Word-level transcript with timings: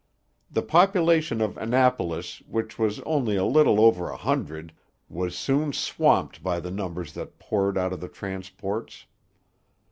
The 0.49 0.63
population 0.63 1.41
of 1.41 1.57
Annapolis, 1.59 2.41
which 2.47 2.79
was 2.79 3.01
only 3.01 3.35
a 3.35 3.45
little 3.45 3.79
over 3.79 4.09
a 4.09 4.17
hundred, 4.17 4.73
was 5.07 5.37
soon 5.37 5.73
swamped 5.73 6.41
by 6.41 6.59
the 6.59 6.71
numbers 6.71 7.13
that 7.13 7.37
poured 7.37 7.77
out 7.77 7.93
of 7.93 7.99
the 7.99 8.09
transports. 8.09 9.05